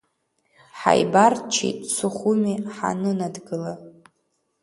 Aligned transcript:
Ҳааибарччеит 0.79 1.77
Сухуми 1.95 2.53
ҳанынадгыла… 2.75 3.73